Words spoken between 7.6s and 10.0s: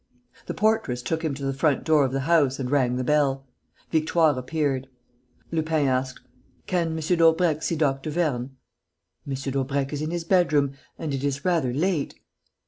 see Dr. Vernes?" "M. Daubrecq